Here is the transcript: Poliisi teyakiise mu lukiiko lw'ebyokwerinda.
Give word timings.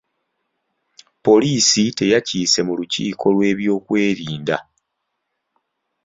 Poliisi 1.25 1.83
teyakiise 1.97 2.59
mu 2.67 2.73
lukiiko 2.79 3.25
lw'ebyokwerinda. 3.35 4.57